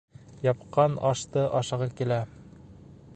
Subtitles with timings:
[0.45, 2.21] Япҡан ашты ашағы килә.